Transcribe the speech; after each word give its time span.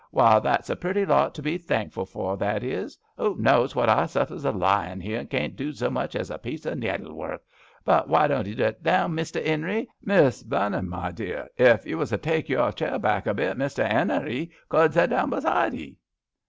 Why, 0.09 0.39
that's 0.39 0.71
a 0.71 0.75
pretty 0.75 1.05
lawt 1.05 1.35
to 1.35 1.43
be 1.43 1.59
thankful 1.59 2.07
fur, 2.07 2.35
that 2.37 2.63
is 2.63 2.97
I 3.19 3.21
Who 3.21 3.35
knaws 3.37 3.75
what 3.75 3.87
I 3.87 4.07
suffers 4.07 4.43
a 4.45 4.49
lyin* 4.51 4.99
'ere 5.03 5.19
and 5.19 5.29
caen't 5.29 5.55
do 5.55 5.71
zo 5.71 5.91
much 5.91 6.15
as 6.15 6.31
a 6.31 6.39
piece 6.39 6.65
o' 6.65 6.73
naidlework? 6.73 7.39
But 7.85 8.09
why 8.09 8.25
doan't 8.27 8.47
'ee 8.47 8.55
zet 8.55 8.81
down, 8.81 9.13
Mester 9.13 9.39
'Enery? 9.41 9.89
Miss 10.03 10.41
Vernon, 10.41 10.89
my 10.89 11.11
dear, 11.11 11.49
ef 11.59 11.85
you 11.85 11.99
was 11.99 12.09
to 12.09 12.17
take 12.17 12.49
your 12.49 12.71
chair 12.71 12.97
back 12.97 13.27
a 13.27 13.33
bit, 13.35 13.55
Mester 13.57 13.83
'Enery 13.83 14.49
could 14.69 14.93
zet 14.93 15.11
down 15.11 15.31
aside 15.35 15.75
'ee. 15.75 15.99